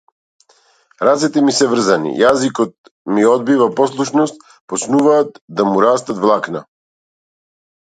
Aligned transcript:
Рацете 1.07 1.43
ми 1.49 1.53
се 1.57 1.67
врзани, 1.73 2.13
јазикот 2.21 2.89
ми 3.19 3.27
одбива 3.35 3.69
послушност, 3.81 4.43
почнуваат 4.75 5.39
да 5.61 5.69
му 5.71 5.87
растат 5.89 6.25
влакна. 6.27 6.67